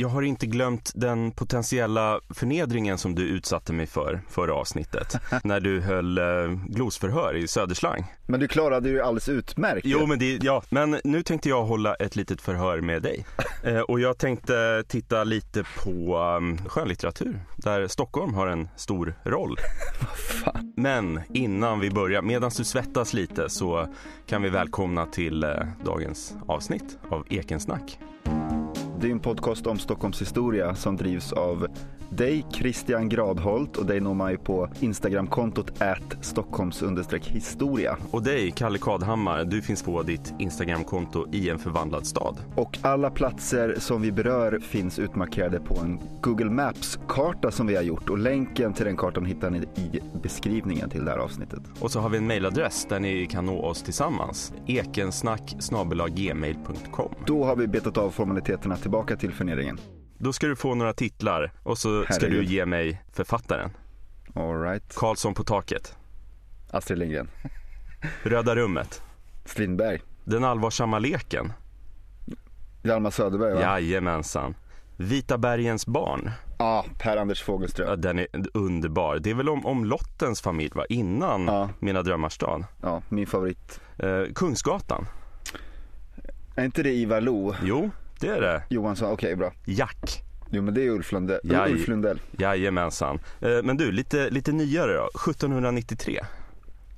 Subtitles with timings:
[0.00, 5.16] Jag har inte glömt den potentiella förnedringen som du utsatte mig för förra avsnittet.
[5.44, 6.24] när du höll eh,
[6.68, 8.04] glosförhör i Söderslang.
[8.26, 9.86] Men du klarade ju alldeles utmärkt.
[9.86, 13.26] Jo, men, det, ja, men nu tänkte jag hålla ett litet förhör med dig.
[13.64, 19.56] Eh, och jag tänkte titta lite på um, skönlitteratur, där Stockholm har en stor roll.
[20.76, 23.94] men innan vi börjar, medan du svettas lite så
[24.26, 25.50] kan vi välkomna till eh,
[25.84, 27.98] dagens avsnitt av Ekensnack.
[29.00, 31.66] Det är en podcast om Stockholms historia som drivs av
[32.10, 36.82] dig, Christian Gradholt och dig når man ju på Instagramkontot ät Stockholms
[37.24, 37.96] historia.
[38.10, 42.36] Och dig, Kalle Kadhammar, du finns på ditt Instagramkonto i en förvandlad stad.
[42.56, 47.82] Och alla platser som vi berör finns utmarkerade på en Google Maps-karta som vi har
[47.82, 51.60] gjort och länken till den kartan hittar ni i beskrivningen till det här avsnittet.
[51.80, 54.52] Och så har vi en mejladress där ni kan nå oss tillsammans.
[54.66, 55.56] ekensnack
[56.14, 57.14] gmail.com.
[57.26, 59.78] Då har vi betat av formaliteterna tillbaka till förnedringen.
[60.18, 62.44] Då ska du få några titlar och så ska Herregud.
[62.44, 63.70] du ge mig författaren.
[64.34, 64.94] All right.
[64.96, 65.96] Karlsson på taket.
[66.70, 67.28] Astrid Lindgren.
[68.22, 69.02] Röda rummet.
[69.44, 70.00] Strindberg.
[70.24, 71.52] Den allvarsamma leken.
[72.82, 73.60] Hjalmar Söderberg va?
[73.60, 74.54] Jajamensan.
[74.96, 76.30] Vita bergens barn.
[76.58, 77.88] ah, Per-Anders Fogelström.
[77.88, 79.18] Ja, den är underbar.
[79.18, 80.84] Det är väl om, om Lottens familj va?
[80.88, 81.68] Innan Ja.
[81.78, 82.64] Mina drömmars stad.
[82.82, 83.80] Ja, min favorit.
[83.98, 85.06] Eh, Kungsgatan.
[86.54, 87.54] Är inte det Ivar Lo?
[87.62, 88.62] Jo, det är det.
[88.68, 89.52] Johansson, okej bra.
[89.64, 90.22] Jack.
[90.50, 91.40] Jo men det är Ulf Lundell.
[91.44, 91.72] Jaj.
[91.72, 92.20] Ulf Lundell.
[92.38, 93.18] Jajamensan.
[93.40, 95.08] Eh, men du, lite, lite nyare då.
[95.30, 96.20] 1793.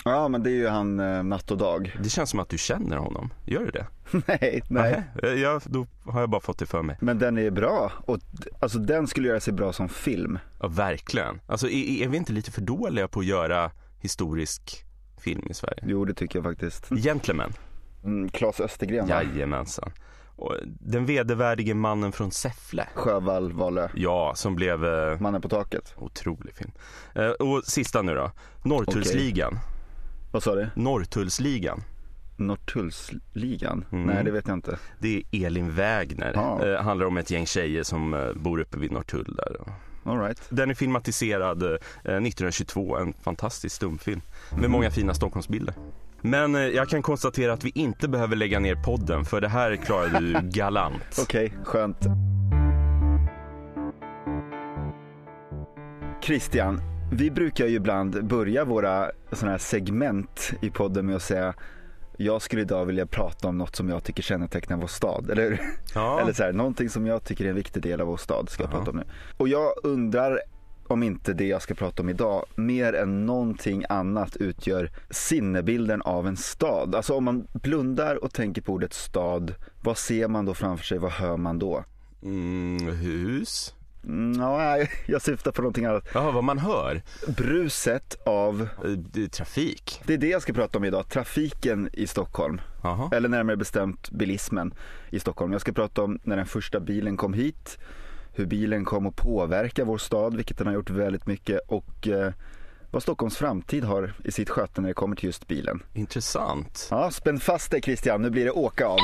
[0.04, 1.96] Ja men det är ju han eh, Natt och Dag.
[2.02, 3.30] Det känns som att du känner honom.
[3.46, 3.86] Gör du det?
[4.26, 5.02] nej, nej.
[5.22, 6.96] Eh, Ja, då har jag bara fått det för mig.
[7.00, 7.92] Men den är bra.
[8.06, 8.18] Och,
[8.60, 10.38] alltså den skulle göra sig bra som film.
[10.60, 11.40] Ja, verkligen.
[11.46, 14.84] Alltså, är, är vi inte lite för dåliga på att göra historisk
[15.20, 15.82] film i Sverige?
[15.86, 16.88] Jo det tycker jag faktiskt.
[16.90, 17.52] Gentlemen.
[18.04, 19.22] Mm, Claes Östergren va?
[19.22, 19.92] Jajamensan.
[20.80, 22.88] Den vedervärdige mannen från Säffle.
[22.94, 23.88] Sjövall Wahlöö.
[23.94, 25.94] Ja, som blev eh, Mannen på taket.
[25.96, 26.70] otrolig film.
[27.14, 28.30] Eh, och sista nu då.
[28.64, 29.58] Norrtullsligan.
[30.32, 30.68] Vad sa du?
[30.74, 31.82] Norrtullsligan.
[32.36, 33.84] Norrtullsligan?
[33.92, 34.06] Mm.
[34.06, 34.78] Nej det vet jag inte.
[34.98, 36.32] Det är Elin Wägner.
[36.34, 36.66] Ja.
[36.66, 39.56] Eh, handlar om ett gäng tjejer som eh, bor uppe vid Norrtull där.
[40.04, 40.42] All right.
[40.48, 44.20] Den är filmatiserad eh, 1922, en fantastisk stumfilm
[44.60, 45.74] med många fina Stockholmsbilder.
[46.22, 49.76] Men eh, jag kan konstatera att vi inte behöver lägga ner podden för det här
[49.76, 51.18] klarade du galant.
[51.22, 52.06] Okej, skönt.
[56.22, 56.80] Christian,
[57.12, 61.54] vi brukar ju ibland börja våra sådana här segment i podden med att säga
[62.16, 65.30] jag skulle idag vilja prata om något som jag tycker kännetecknar vår stad.
[65.30, 65.60] Eller hur?
[65.94, 66.20] Ja.
[66.22, 68.62] Eller så här, någonting som jag tycker är en viktig del av vår stad ska
[68.62, 68.76] jag Ja.
[68.76, 69.04] prata om nu.
[69.36, 70.40] Och jag undrar
[70.92, 76.26] om inte det jag ska prata om idag mer än någonting annat utgör sinnebilden av
[76.26, 76.94] en stad.
[76.94, 80.98] Alltså om man blundar och tänker på ordet stad, vad ser man då framför sig?
[80.98, 81.84] Vad hör man då?
[82.22, 83.74] Mm, hus?
[84.04, 86.08] Mm, ja, jag syftar på någonting annat.
[86.14, 87.02] Ja, vad man hör.
[87.36, 90.00] Bruset av, Eh, trafik.
[90.06, 92.60] det är det jag ska prata om idag, trafiken i Stockholm.
[92.82, 93.10] Jaha.
[93.12, 94.74] Eller närmare bestämt bilismen
[95.10, 95.52] i Stockholm.
[95.52, 97.78] Jag ska prata om när den första bilen kom hit,
[98.34, 102.32] hur bilen kom att påverka vår stad, vilket den har gjort väldigt mycket och eh,
[102.90, 105.82] vad Stockholms framtid har i sitt sköte när det kommer till just bilen.
[105.92, 106.88] Intressant.
[106.90, 108.98] Ja, spänn fast dig Christian, nu blir det åka av.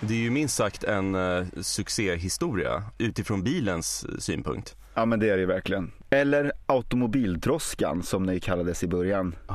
[0.00, 4.76] Det är ju minst sagt en uh, succéhistoria utifrån bilens eh, synpunkt.
[4.94, 5.92] Ja men det är det verkligen.
[6.10, 9.34] Eller automobildroskan som det kallades i början.
[9.46, 9.54] Ah.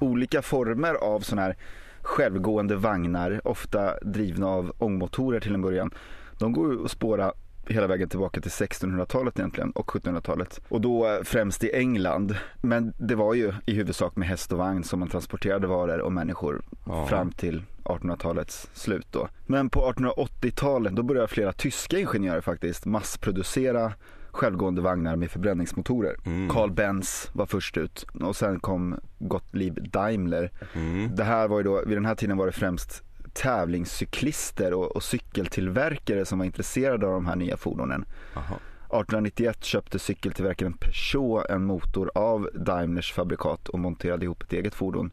[0.00, 1.56] Olika former av sådana här
[2.02, 5.90] självgående vagnar, ofta drivna av ångmotorer till en början.
[6.38, 7.32] De går ju att spåra
[7.66, 10.60] hela vägen tillbaka till 1600-talet egentligen och 1700-talet.
[10.68, 12.36] Och då eh, främst i England.
[12.62, 16.12] Men det var ju i huvudsak med häst och vagn som man transporterade varor och
[16.12, 17.06] människor Ja.
[17.06, 19.28] fram till 1800-talets slut då.
[19.46, 23.92] Men på 1880-talet då började flera tyska ingenjörer faktiskt massproducera
[24.30, 26.16] självgående vagnar med förbränningsmotorer.
[26.26, 26.48] Mm.
[26.48, 30.50] Carl Benz var först ut och sen kom Gottlieb Daimler.
[30.74, 31.14] Mm.
[31.16, 35.02] Det här var ju då, vid den här tiden var det främst tävlingscyklister och, och
[35.02, 38.04] cykeltillverkare som var intresserade av de här nya fordonen.
[38.34, 38.56] Jaha.
[38.92, 45.10] 1891 köpte cykeltillverkaren Peugeot en motor av Daimlers fabrikat och monterade ihop ett eget fordon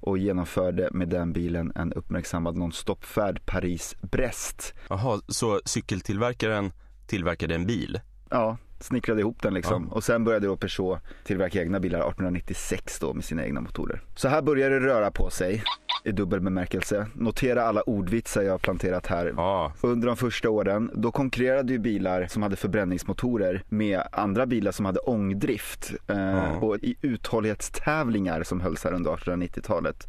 [0.00, 4.74] och genomförde med den bilen en uppmärksammad non-stop-färd Paris-Brest.
[4.88, 6.72] Jaha, så cykeltillverkaren
[7.06, 8.00] tillverkade en bil?
[8.30, 9.88] Ja, snickrade ihop den liksom.
[9.92, 14.00] Och sen började då Peugeot tillverka egna bilar 1896 då med sina egna motorer.
[14.14, 15.62] Så här började det röra på sig
[16.04, 17.06] i dubbel bemärkelse.
[17.14, 19.32] Notera alla ordvitsar jag har planterat här.
[19.36, 24.72] Ja, Under de första åren, då konkurrerade ju bilar som hade förbränningsmotorer med andra bilar
[24.72, 25.92] som hade ångdrift.
[26.08, 26.56] Eh, Ja.
[26.56, 30.06] Och i uthållighetstävlingar som hölls här under 1890-talet,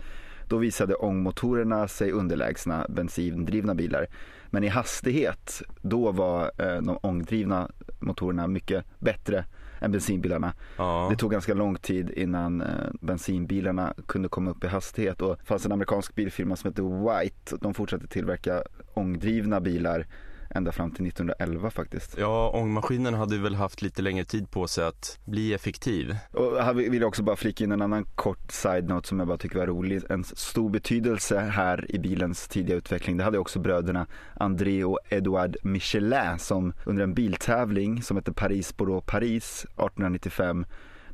[0.48, 4.08] då visade ångmotorerna sig underlägsna bensindrivna bilar.
[4.50, 9.46] Men i hastighet, då var eh, de ångdrivna motorerna mycket bättre
[9.80, 10.54] än bensinbilarna.
[10.78, 11.08] Ja.
[11.10, 12.68] Det tog ganska lång tid innan eh,
[13.02, 17.58] bensinbilarna kunde komma upp i hastighet och det fanns en amerikansk bilfirma som hette White.
[17.62, 18.64] De fortsatte tillverka
[18.94, 20.06] ångdrivna bilar
[20.50, 22.18] ända fram till 1911 faktiskt.
[22.18, 26.18] Ja, ångmaskinen hade väl haft lite längre tid på sig att bli effektiv.
[26.32, 29.38] Och här vill jag också bara flika in en annan kort side-note som jag bara
[29.38, 30.02] tycker var rolig.
[30.10, 35.58] En stor betydelse här i bilens tidiga utveckling, det hade också bröderna André och Edouard
[35.64, 40.66] Michelin som under en biltävling som hette Paris-Bourdeaux-Paris 1895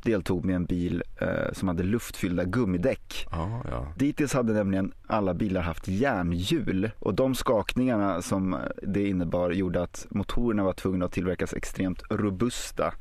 [0.04, 3.28] deltog med en bil eh, som hade luftfyllda gummidäck.
[3.32, 3.88] Ja, ja.
[3.98, 10.08] Dittills hade nämligen alla bilar haft järnhjul och de skakningarna som det innebar gjorde att
[10.10, 12.94] motorerna var tvungna att tillverkas extremt robusta.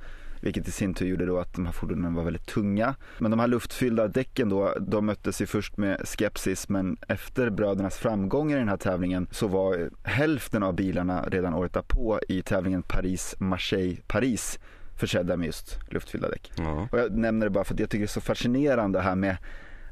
[0.43, 2.95] Vilket i sin tur gjorde då att de här fordonen var väldigt tunga.
[3.19, 7.97] Men de här luftfyllda däcken då, de möttes ju först med skepsis men efter brödernas
[7.97, 12.83] framgångar i den här tävlingen så var hälften av bilarna redan året därpå i tävlingen
[12.83, 14.59] Paris-Marseille-Paris
[14.97, 16.53] försedda med just luftfyllda däck.
[16.57, 16.89] ja.
[16.93, 19.37] Och jag nämner det bara för att jag tycker det är så fascinerande här med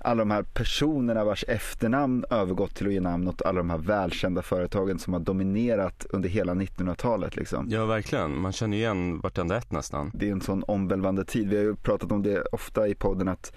[0.05, 3.79] alla de här personerna vars efternamn övergått till att ge namn åt alla de här
[3.79, 7.67] välkända företagen som har dominerat under hela 1900-talet liksom.
[7.71, 8.41] Ja, verkligen.
[8.41, 10.11] Man känner igen vartenda ett nästan.
[10.15, 11.49] Det är en sån omvälvande tid.
[11.49, 13.53] Vi har ju pratat om det ofta i podden att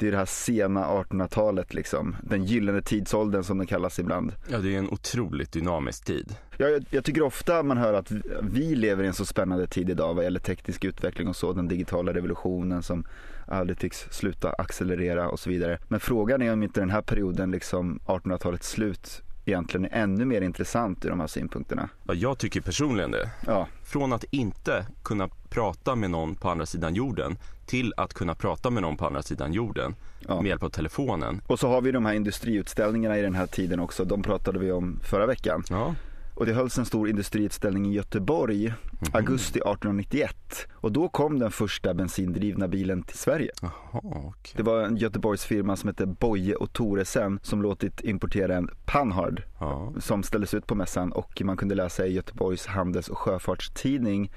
[0.00, 2.16] det är det här sena 1800-talet liksom.
[2.22, 4.32] Den gyllene tidsåldern som den kallas ibland.
[4.50, 6.36] Ja, det är en otroligt dynamisk tid.
[6.56, 9.90] Jag, jag tycker ofta man hör att vi, vi lever i en så spännande tid
[9.90, 11.52] idag vad gäller teknisk utveckling och så.
[11.52, 13.04] Den digitala revolutionen som
[13.46, 15.78] aldrig tycks sluta accelerera och så vidare.
[15.88, 20.40] Men frågan är om inte den här perioden, liksom 1800-talets slut, egentligen är ännu mer
[20.40, 21.88] intressant ur de här synpunkterna.
[22.06, 23.30] Ja, jag tycker personligen det.
[23.46, 27.36] Ja, Från att inte kunna prata med någon på andra sidan jorden
[27.66, 29.94] till att kunna prata med någon på andra sidan jorden
[30.28, 30.40] Ja.
[30.40, 31.40] med hjälp av telefonen.
[31.46, 34.04] och så har vi de här industriutställningarna i den här tiden också.
[34.04, 35.64] De pratade vi om förra veckan.
[35.70, 35.94] Ja,
[36.34, 38.74] Och det hölls en stor industriutställning i Göteborg
[39.12, 40.66] augusti 1891.
[40.72, 43.50] Och då kom den första bensindrivna bilen till Sverige.
[43.62, 44.52] jaha, okej.
[44.56, 49.92] Det var en Göteborgsfirma som hette Boye och Toresen som låtit importera en Panhard Ja.
[50.00, 54.30] som ställdes ut på mässan och man kunde läsa i Göteborgs handels och sjöfartstidning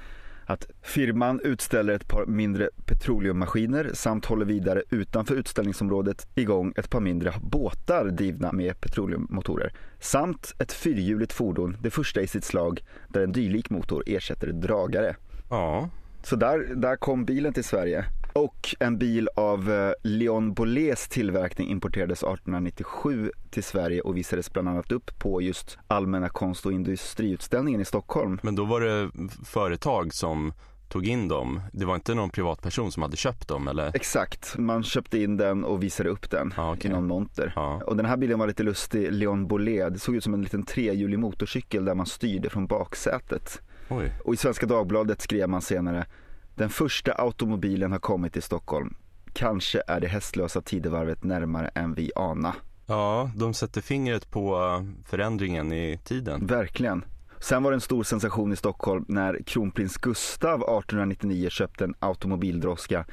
[0.46, 7.00] att firman utställer ett par mindre petroleummaskiner samt håller vidare utanför utställningsområdet igång ett par
[7.00, 13.22] mindre båtar drivna med petroleummotorer samt ett fyrhjuligt fordon, det första i sitt slag, där
[13.22, 15.16] en dylik motor ersätter dragare.
[15.50, 15.90] ja,
[16.24, 18.06] Så där, där kom bilen till Sverige.
[18.36, 24.70] Och en bil av eh, Leon Bollés tillverkning importerades 1897 till Sverige och visades bland
[24.70, 28.40] annat upp på just Allmänna konst och industriutställningen i Stockholm.
[28.44, 29.10] men då var det
[29.46, 30.54] företag som
[30.90, 31.62] tog in dem.
[31.74, 33.92] Det var inte någon privatperson som hade köpt dem eller?
[33.96, 36.92] Exakt, man köpte in den och visade upp den Ja, okej.
[36.92, 37.54] i någon monter.
[37.56, 37.82] Ja.
[37.86, 39.90] Och den här bilen var lite lustig, Leon Bollé.
[39.90, 43.62] Det såg ut som en liten trehjulig motorcykel där man styrde från baksätet.
[43.90, 44.12] Oj.
[44.26, 46.06] Och i Svenska Dagbladet skrev man senare
[46.56, 48.96] Den första automobilen har kommit till Stockholm.
[49.34, 52.56] Kanske är det hästlösa tidevarvet närmare än vi ana.
[52.86, 56.48] Ja, de sätter fingret på eh, förändringen i tiden.
[56.48, 57.06] Verkligen.
[57.40, 63.06] Sen var det en stor sensation i Stockholm när kronprins Gustav 1899 köpte en automobildroska.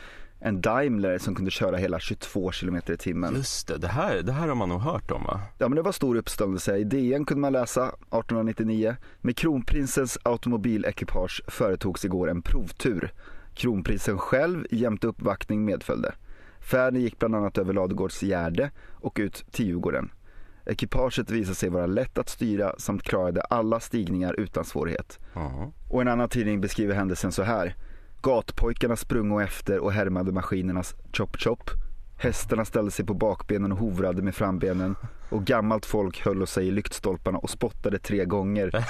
[0.42, 3.34] En Daimler som kunde köra hela 22 km i timmen.
[3.34, 5.40] Just det, det här, det här har man nog hört om va?
[5.58, 6.76] Ja men det var stor uppståndelse.
[6.76, 8.96] I DN kunde man läsa 1899.
[9.20, 13.12] Med kronprinsens automobilekipage företogs igår en provtur.
[13.54, 16.14] Kronprinsen själv jämte uppvaktning medföljde.
[16.60, 20.10] Färden gick bland annat över Ladugårdsgärde och ut till Djurgården.
[20.66, 25.18] Ekipaget visade sig vara lätt att styra samt klarade alla stigningar utan svårighet.
[25.34, 25.72] Ja.
[25.88, 27.74] Och en annan tidning beskriver händelsen så här.
[28.22, 31.70] Gatpojkarna sprungo efter och härmade maskinernas chop-chop.
[32.18, 34.96] Hästarna ställde sig på bakbenen och hovrade med frambenen.
[35.28, 38.84] Och gammalt folk höll sig i lyktstolparna och spottade tre gånger.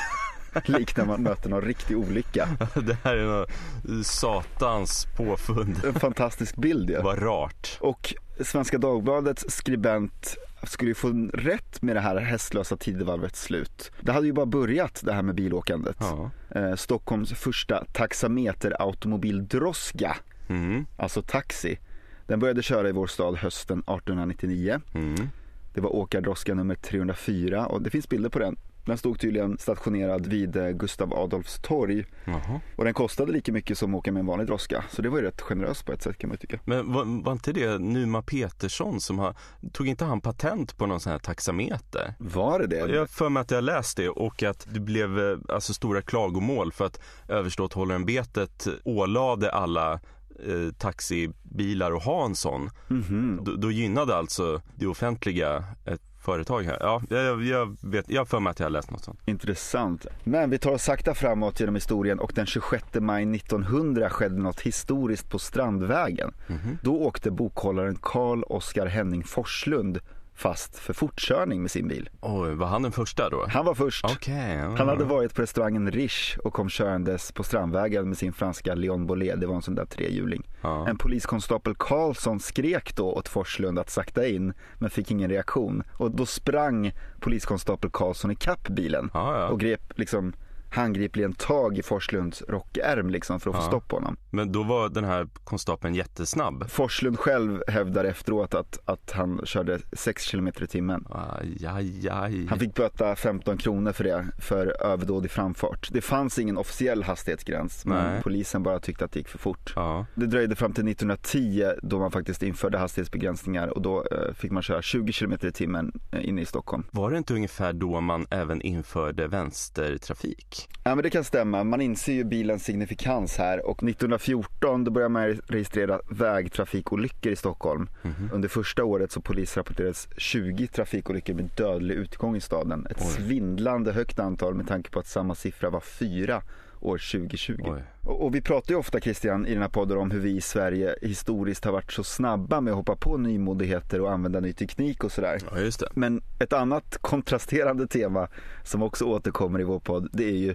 [0.64, 2.48] Likt när man möter någon riktig olycka.
[2.74, 5.84] Det här är något satans påfund.
[5.84, 7.02] En fantastisk bild ju.
[7.02, 7.78] Vad rart.
[7.80, 10.36] Och Svenska Dagbladets skribent
[10.66, 13.90] skulle ju få rätt med det här hästlösa tidevarvets slut.
[14.00, 15.96] Det hade ju bara börjat det här med bilåkandet.
[16.00, 16.30] Ja.
[16.50, 20.16] Eh, Stockholms första taxameterautomobildroska,
[20.48, 20.86] Mm.
[20.96, 21.78] alltså taxi.
[22.26, 24.80] Den började köra i vår stad hösten 1899.
[24.94, 25.28] Mm.
[25.74, 28.56] Det var åkardroska nummer 304 och det finns bilder på den.
[28.84, 32.60] Den stod tydligen stationerad vid eh, Gustav Adolfs torg Jaha.
[32.76, 34.84] och den kostade lika mycket som att åka med en vanlig droska.
[34.90, 36.58] Så det var ju rätt generöst på ett sätt kan man tycka.
[36.64, 39.36] Men var, var inte det Numa Petersson som har,
[39.72, 42.14] tog inte han patent på någon sån här taxameter?
[42.18, 42.76] Var det det?
[42.76, 46.02] Jag har för mig att jag läst det och att det blev eh, alltså stora
[46.02, 52.70] klagomål för att överståthållarämbetet ålade alla eh, taxibilar att ha en sån.
[52.88, 53.40] Mhm.
[53.42, 56.76] Då, då gynnade alltså det offentliga ett företag här.
[56.80, 59.20] Ja, jag, jag, vet, jag har för mig att jag har läst något sånt.
[59.24, 60.06] Intressant.
[60.24, 64.60] Men vi tar oss sakta framåt genom historien och den 26 maj 1900 skedde något
[64.60, 66.32] historiskt på Strandvägen.
[66.46, 66.78] Mhm.
[66.82, 70.00] Då åkte bokhållaren Karl Oskar Henning Forslund
[70.40, 72.10] fast för fortkörning med sin bil.
[72.20, 73.46] Oj, var han den första då?
[73.48, 74.04] Han var först.
[74.04, 74.54] Okej.
[74.56, 74.74] ja.
[74.78, 79.06] Han hade varit på restaurangen Riche och kom körandes på Strandvägen med sin franska Leon
[79.06, 79.40] Bollet.
[79.40, 80.48] Det var en sån där trehjuling.
[80.62, 80.88] Ja.
[80.88, 85.82] En poliskonstapel Karlsson skrek då åt Forslund att sakta in men fick ingen reaktion.
[85.96, 89.48] Och då sprang poliskonstapel Karlsson ikapp bilen Ja, ja.
[89.48, 90.32] och grep liksom
[90.70, 93.66] handgripligen tag i Forslunds rockärm liksom för att få Ja.
[93.66, 94.16] stopp på honom.
[94.30, 96.70] Men då var den här konstapeln jättesnabb.
[96.70, 101.06] Forslund själv hävdar efteråt att, att han körde 6 km i timmen.
[101.10, 102.46] Aj, aj, aj.
[102.46, 105.88] Han fick böta 15 kronor för det, för överdådig framfart.
[105.92, 108.22] Det fanns ingen officiell hastighetsgräns, men Nej.
[108.22, 109.72] polisen bara tyckte att det gick för fort.
[109.76, 110.06] Ja.
[110.14, 114.62] Det dröjde fram till 1910 då man faktiskt införde hastighetsbegränsningar och då eh, fick man
[114.62, 116.84] köra 20 km i timmen eh, inne i Stockholm.
[116.90, 120.59] Var det inte ungefär då man även införde vänstertrafik?
[120.84, 125.12] Ja men det kan stämma, man inser ju bilens signifikans här och 1914 då började
[125.12, 127.88] man registrera vägtrafikolyckor i Stockholm.
[128.02, 128.30] Mhm.
[128.32, 132.86] Under första året så polisrapporterades 20 trafikolyckor med dödlig utgång i staden.
[132.90, 133.06] Ett Oj.
[133.06, 136.42] svindlande högt antal med tanke på att samma siffra var fyra
[136.80, 137.56] år 2020.
[137.64, 137.82] Oj.
[138.04, 140.40] Och, och vi pratar ju ofta Christian i den här podden om hur vi i
[140.40, 145.04] Sverige historiskt har varit så snabba med att hoppa på nymodigheter och använda ny teknik
[145.04, 145.38] och sådär.
[145.50, 145.86] Ja.
[145.94, 148.28] Men ett annat kontrasterande tema
[148.64, 150.54] som också återkommer i vår podd det är ju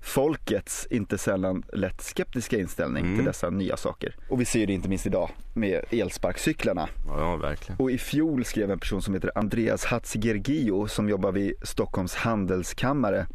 [0.00, 3.16] folkets inte sällan lätt skeptiska inställning Mm.
[3.16, 4.16] till dessa nya saker.
[4.28, 6.88] Och vi ser det inte minst idag med elsparkcyklarna.
[7.08, 7.78] Ja, verkligen.
[7.80, 13.26] Och i fjol skrev en person som heter Andreas Hatzigergio som jobbar vid Stockholms handelskammare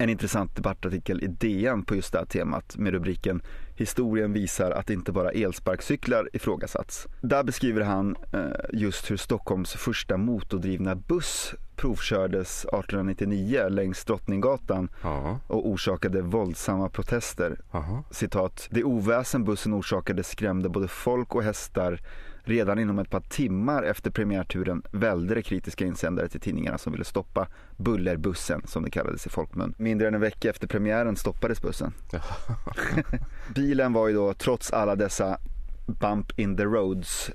[0.00, 3.42] en intressant debattartikel i DN på just det här temat med rubriken
[3.74, 7.06] Historien visar att inte bara elsparkcyklar ifrågasatts.
[7.20, 8.40] Där beskriver han eh,
[8.72, 17.60] just hur Stockholms första motordrivna buss provkördes 1899 längs Drottninggatan Ja, och orsakade våldsamma protester.
[17.70, 18.04] aha.
[18.10, 22.00] Citat, det oväsen bussen orsakade skrämde både folk och hästar.
[22.42, 27.04] Redan inom ett par timmar efter premiärturen välde det kritiska insändare till tidningarna som ville
[27.04, 29.74] stoppa Bullerbussen som det kallades i folkmun.
[29.78, 31.92] Mindre än en vecka efter premiären stoppades bussen.
[33.54, 35.38] Bilen var ju då trots alla dessa
[35.86, 37.30] bump in the roads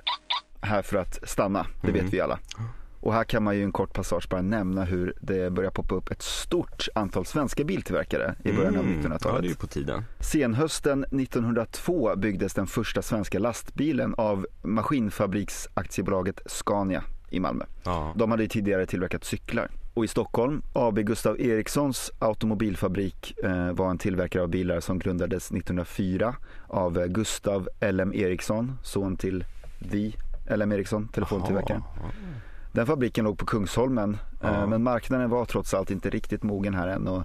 [0.61, 2.11] här för att stanna, det vet Mhm.
[2.11, 2.39] vi alla.
[3.05, 6.11] Och här kan man ju en kort passage bara nämna hur det börjar poppa upp
[6.11, 9.01] ett stort antal svenska biltillverkare i början av Mm.
[9.03, 9.41] Ja, 1900-talet.
[9.41, 10.03] det är ju på tiden.
[10.19, 17.65] Senhösten 1902 byggdes den första svenska lastbilen av maskinfabriksaktiebolaget Scania i Malmö.
[17.83, 18.13] Ja.
[18.15, 19.71] De hade ju tidigare tillverkat cyklar.
[19.93, 25.51] Och i Stockholm, AB Gustav Erikssons automobilfabrik eh, var en tillverkare av bilar som grundades
[25.51, 26.35] 1904
[26.67, 29.45] av eh, Gustav LM Eriksson, son till
[29.91, 30.11] The
[30.55, 31.81] LM Eriksson, telefontillverkaren.
[31.95, 32.11] Jaha.
[32.75, 34.67] Den fabriken låg på Kungsholmen eh, Ja.
[34.67, 37.23] men marknaden var trots allt inte riktigt mogen här än och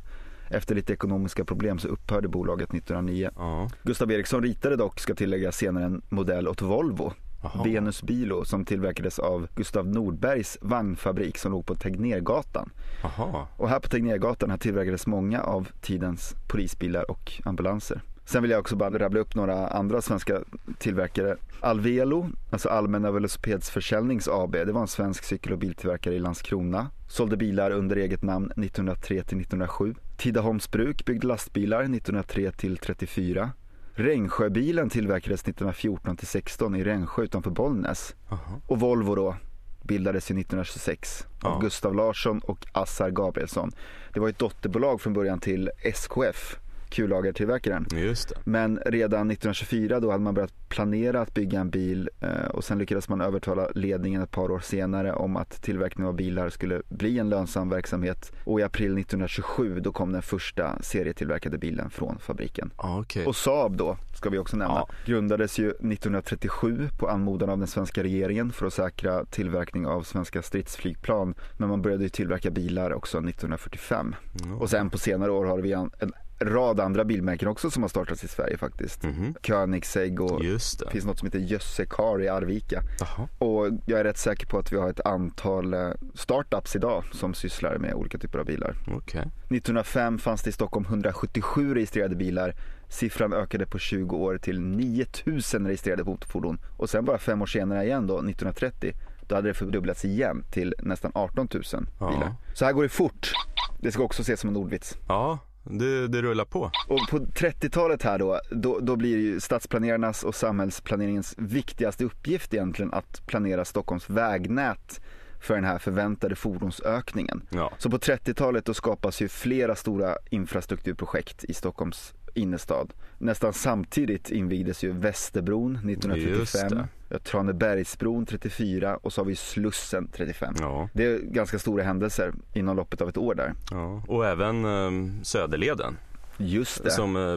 [0.49, 3.31] efter lite ekonomiska problem så upphörde bolaget 1909.
[3.37, 3.69] Ja.
[3.83, 7.65] Gustav Eriksson ritade dock, ska tillägga senare en modell åt Volvo, Jaha.
[7.65, 12.71] Venus Bilo, som tillverkades av Gustav Nordbergs vagnfabrik som låg på Tegnérgatan.
[13.03, 13.47] Jaha.
[13.57, 18.03] Och här på Tegnérgatan här tillverkades många av tidens polisbilar och ambulanser.
[18.31, 20.41] Sen vill jag också bara rabbla upp några andra svenska
[20.79, 21.37] tillverkare.
[21.61, 26.91] Alvelo, alltså Allmänna Velocipedsförsäljnings AB, det var en svensk cykel och biltillverkare i Landskrona.
[27.09, 29.95] Sålde bilar under eget namn 1903 till 1907.
[30.17, 33.51] Tidaholms bruk byggde lastbilar 1903 till 34.
[33.95, 38.15] Rengsjöbilen tillverkades 1914 till 16 i Rengsjö utanför Bollnäs.
[38.29, 38.61] Jaha.
[38.67, 39.37] Och Volvo då
[39.83, 41.59] bildades ju 1926 av Ja.
[41.63, 43.73] Gustav Larsson och Assar Gabrielsson.
[44.15, 46.57] Det var ett dotterbolag från början till SKF,
[46.91, 47.87] kullagertillverkaren.
[47.93, 48.35] Just det.
[48.45, 52.79] Men redan 1924 då hade man börjat planera att bygga en bil eh, och sen
[52.79, 57.19] lyckades man övertala ledningen ett par år senare om att tillverkning av bilar skulle bli
[57.19, 58.33] en lönsam verksamhet.
[58.45, 62.71] Och i april 1927 då kom den första serietillverkade bilen från fabriken.
[62.79, 63.27] Ja, okej.
[63.27, 64.89] Och Saab då, ska vi också nämna, Ja.
[65.07, 70.43] grundades ju 1937 på anmodan av den svenska regeringen för att säkra tillverkning av svenska
[70.43, 71.35] stridsflygplan.
[71.59, 74.15] Men man började ju tillverka bilar också 1945.
[74.45, 74.59] Mm.
[74.59, 76.13] Och sen på senare år har vi en, en
[76.45, 79.03] rad andra bilmärken också som har startats i Sverige faktiskt.
[79.03, 79.35] Mhm.
[79.47, 82.83] Koenigsegg och Just det finns något som heter Jösse Car i Arvika.
[83.01, 83.29] Jaha.
[83.39, 87.35] Och jag är rätt säker på att vi har ett antal eh, startups idag som
[87.35, 88.75] sysslar med olika typer av bilar.
[88.97, 89.21] Okej.
[89.21, 92.55] 1905 fanns det i Stockholm 177 registrerade bilar.
[92.89, 96.59] Siffran ökade på 20 år till 9000 registrerade motorfordon.
[96.77, 98.93] Och sen bara fem år senare igen då, 1930,
[99.29, 101.63] då hade det fördubblats igen till nästan 18 000
[102.01, 102.11] Ja.
[102.11, 102.35] bilar.
[102.55, 103.33] Så här går det fort.
[103.81, 104.97] Det ska också ses som en ordvits.
[105.09, 106.71] Ja, det, det rullar på.
[106.89, 112.95] Och på 30-talet här då, då, då blir ju stadsplanerarnas och samhällsplaneringens viktigaste uppgift egentligen
[112.95, 115.01] att planera Stockholms vägnät
[115.41, 117.43] för den här förväntade fordonsökningen.
[117.51, 117.73] Ja.
[117.79, 122.93] Så på 30-talet då skapas ju flera stora infrastrukturprojekt i Stockholms innerstad.
[123.19, 127.19] Nästan samtidigt invigdes ju Västerbron Just 1935, det.
[127.19, 130.55] Tranebergsbron 34 och så har vi Slussen 35.
[130.61, 133.55] Ja, Det är ganska stora händelser inom loppet av ett år där.
[133.71, 134.03] ja.
[134.09, 135.97] Och även eh, Söderleden
[136.37, 136.91] Just det.
[136.91, 137.37] som eh,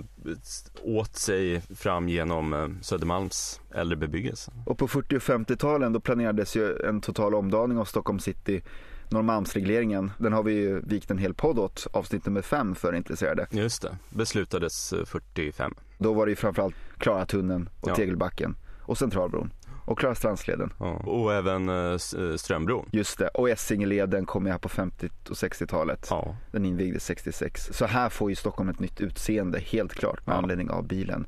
[0.83, 4.51] åt sig fram genom eh, Södermalms äldre bebyggelse.
[4.65, 8.61] Och på 40 och 50-talen då planerades ju en total omdaning av Stockholm city.
[9.09, 13.47] Norrmalmsregleringen, den har vi ju vikt en hel podd åt, avsnitt nummer fem för intresserade.
[13.51, 15.73] Just det, beslutades eh, 45.
[15.97, 17.95] Då var det ju framförallt Klaratunneln och Ja.
[17.95, 19.53] Tegelbacken och Centralbron
[19.85, 20.73] och Klarastrandsleden.
[20.79, 20.85] Ja.
[20.93, 21.97] Och även eh, eh,
[22.37, 22.89] Strömbron.
[22.91, 26.07] Just det, och Essingeleden kom ju här på 50 och 60-talet.
[26.09, 26.35] Ja.
[26.51, 27.69] Den invigdes 66.
[27.73, 30.37] Så här får ju Stockholm ett nytt utseende, helt klart, med Ja.
[30.37, 31.25] anledning av bilen.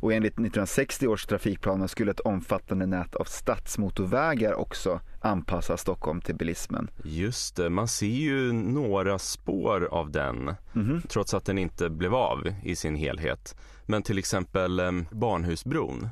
[0.00, 6.34] Och enligt 1960 års trafikplaner skulle ett omfattande nät av stadsmotorvägar också anpassa Stockholm till
[6.34, 6.90] bilismen.
[7.04, 11.02] Just det, man ser ju några spår av den Mhm.
[11.08, 13.56] trots att den inte blev av i sin helhet.
[13.86, 16.08] Men till exempel eh, Barnhusbron,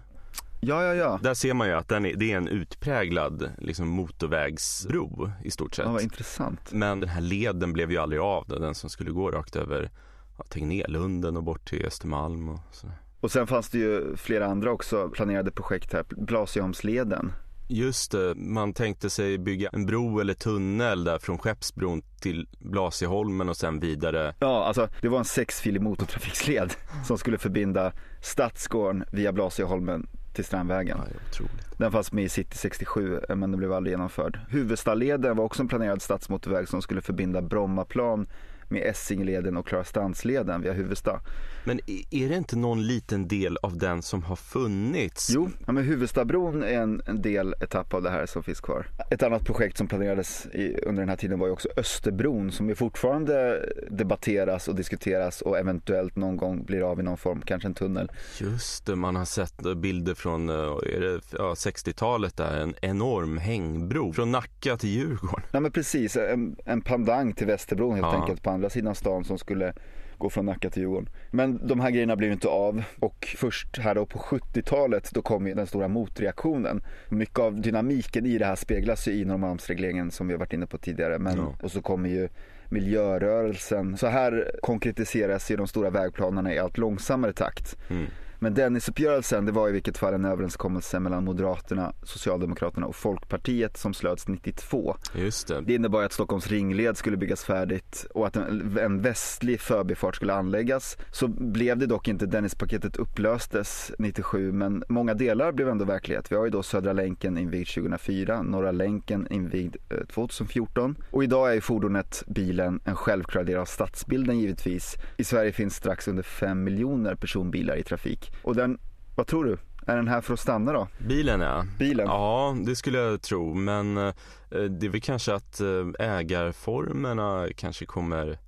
[0.61, 1.19] Ja, ja, ja.
[1.23, 5.75] där ser man ju att den är, det är en utpräglad liksom, motorvägsbro i stort
[5.75, 5.85] sett.
[5.87, 6.73] ja vad intressant.
[6.73, 9.91] Men den här leden blev ju aldrig av, den som skulle gå rakt över
[10.39, 12.87] ja, Tegnérlunden och bort till Östermalm och så.
[13.21, 16.05] Och sen fanns det ju flera andra också planerade projekt här.
[16.09, 17.33] Blasieholmsleden.
[17.71, 23.49] Just det, man tänkte sig bygga en bro eller tunnel där från Skeppsbron till Blasieholmen
[23.49, 24.35] och sen vidare.
[24.39, 26.75] Ja, alltså det var en sexfilig motortrafiksled
[27.07, 30.99] som skulle förbinda Stadsgården via Blasieholmen till Strandvägen.
[31.39, 31.45] Ja.
[31.77, 34.41] Den fanns med i City 67 men den blev aldrig genomförd.
[34.49, 38.27] Huvudstalleden var också en planerad stadsmotorväg som skulle förbinda Brommaplan
[38.69, 41.21] med Essingeleden och Klarastrandsleden via Huvudsta.
[41.69, 45.31] Men är det inte någon liten del av den som har funnits?
[45.35, 48.87] Jo, ja, men Huvudstabron är en, en del etapp av det här som finns kvar.
[49.11, 52.69] Ett annat projekt som planerades i, under den här tiden var ju också Österbron som
[52.69, 57.69] ju fortfarande debatteras och diskuteras och eventuellt någon gång blir av i någon form, kanske
[57.69, 58.11] en tunnel.
[58.41, 64.13] Just det, man har sett bilder från eh, är ja, 60-talet där, en enorm hängbro
[64.13, 65.47] från Nacka till Djurgården.
[65.53, 68.21] Ja men precis, en, en pandang till Västerbron helt Ja.
[68.21, 69.73] enkelt på andra sidan stan som skulle
[70.19, 71.09] gå från Nacka till Djurgården.
[71.31, 75.23] Men de här grejerna blev ju inte av och först här då på 70-talet då
[75.23, 76.83] kom den stora motreaktionen.
[77.09, 80.67] Mycket av dynamiken i det här speglas ju i Norrmalmsregleringen som vi har varit inne
[80.67, 81.19] på tidigare.
[81.19, 81.55] Men, Ja.
[81.63, 82.29] Och så kommer ju
[82.69, 83.97] miljörörelsen.
[83.97, 87.77] Så här konkretiseras ju de stora vägplanerna i allt långsammare takt.
[87.91, 88.07] Mm.
[88.39, 93.95] Men Dennisuppgörelsen det var i vilket fall en överenskommelse mellan Moderaterna, Socialdemokraterna och Folkpartiet som
[93.95, 94.97] slöts 92.
[95.15, 95.61] Just det.
[95.61, 100.33] Det innebar att Stockholms ringled skulle byggas färdigt och att en, en västlig förbifart skulle
[100.33, 100.97] anläggas.
[101.11, 102.27] Så blev det dock inte.
[102.27, 106.33] Dennispaketet upplöstes 97 men många delar blev ändå verklighet.
[106.33, 111.51] Vi har ju då Södra länken invigd 2004, Norra länken invigd eh, 2014 och idag
[111.51, 114.97] är ju fordonet, bilen, en självklar del av stadsbilden givetvis.
[115.17, 118.79] I Sverige finns strax under 5 miljoner personbilar i trafik och den,
[119.17, 119.59] vad tror du?
[119.87, 120.89] Är den här för att stanna då?
[120.99, 121.65] Bilen ja.
[121.79, 122.07] Bilen?
[122.07, 123.55] Ja, det skulle jag tro.
[123.55, 124.13] Men eh,
[124.51, 128.39] det är väl kanske att eh, ägarformerna kanske kommer,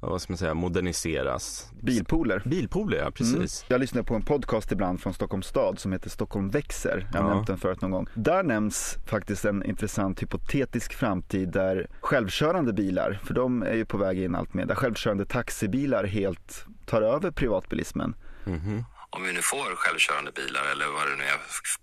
[0.00, 1.70] vad ska man säga, moderniseras.
[1.82, 2.42] Bilpooler?
[2.44, 3.34] Bilpooler, ja precis.
[3.62, 3.66] Mm.
[3.68, 7.08] Jag lyssnar på en podcast ibland från Stockholms stad som heter Stockholm växer.
[7.12, 7.34] Jag har Ja.
[7.34, 8.06] nämnt den förut någon gång.
[8.14, 13.98] Där nämns faktiskt en intressant hypotetisk framtid där självkörande bilar, för de är ju på
[13.98, 18.14] väg in allt mer, där självkörande taxibilar helt tar över privatbilismen.
[18.44, 21.38] Mhm om vi nu får självkörande bilar eller vad det nu är,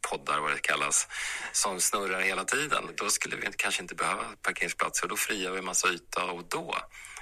[0.09, 1.07] poddar vad det kallas,
[1.51, 5.87] som snurrar hela tiden, då skulle vi kanske inte behöva parkeringsplatser då frigör vi massa
[5.89, 6.77] yta och då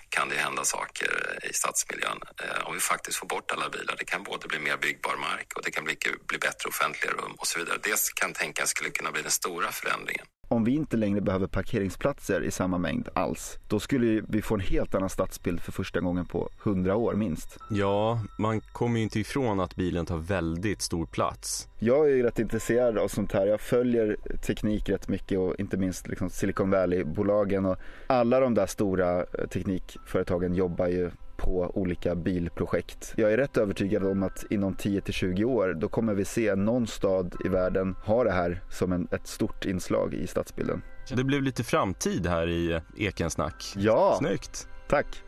[0.10, 2.19] kan det hända saker i stadsmiljön.
[2.43, 3.95] Eh, om vi faktiskt får bort alla bilar.
[3.98, 7.36] Det kan både bli mer byggbar mark och det kan bli, bli bättre offentliga rum
[7.38, 7.78] och så vidare.
[7.84, 10.26] Det kan tänkas skulle kunna bli den stora förändringen.
[10.52, 14.60] Om vi inte längre behöver parkeringsplatser i samma mängd alls, då skulle vi få en
[14.60, 17.58] helt annan stadsbild för första gången på 100 år minst.
[17.70, 21.68] Ja, man kommer ju inte ifrån att bilen tar väldigt stor plats.
[21.80, 23.46] Jag är ju rätt intresserad av sånt här.
[23.46, 28.68] Jag följer teknik rätt mycket och inte minst liksom Silicon Valley-bolagen och alla de där
[28.68, 33.13] stora eh, teknikföretagen jobbar ju på olika bilprojekt.
[33.17, 37.36] Jag är rätt övertygad om att inom 10-20 år då kommer vi se någon stad
[37.45, 40.82] i världen ha det här som en, ett stort inslag i stadsbilden.
[41.15, 43.73] Det blev lite framtid här i Ekensnack.
[43.75, 44.67] Ja, Snyggt!
[44.88, 45.23] tack.